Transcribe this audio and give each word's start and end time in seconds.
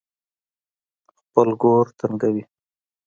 خپل 1.17 1.49
ګور 1.61 1.85
تنګوي. 1.99 2.43